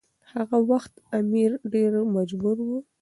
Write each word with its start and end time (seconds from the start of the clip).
هغه 0.33 0.57
وخت 0.71 0.93
امیر 1.19 1.51
ډیر 1.73 1.91
مجبور 2.15 2.57
و. 2.65 2.69